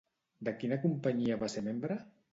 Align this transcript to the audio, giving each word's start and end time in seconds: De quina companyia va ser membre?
De 0.47 0.53
quina 0.63 0.79
companyia 0.87 1.37
va 1.45 1.51
ser 1.57 1.67
membre? 1.71 2.03